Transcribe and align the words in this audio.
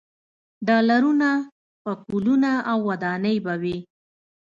ډالرونه، 0.67 1.29
پکولونه 1.83 2.51
او 2.71 2.77
ودانۍ 2.89 3.37
به 3.45 3.53
وي. 3.61 3.77